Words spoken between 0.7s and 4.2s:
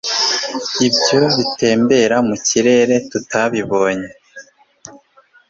ibyo bitembera mu kirere tutababonye